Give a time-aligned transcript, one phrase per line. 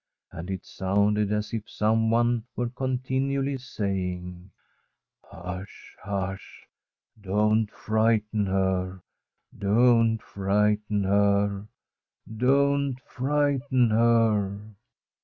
[0.31, 4.49] And it sounded as if someone were continually saying:
[5.23, 6.65] 'Hush, hush!
[7.21, 8.95] Don't frighten her
[9.53, 11.67] I don't frighten her!
[12.35, 14.47] don't frighten her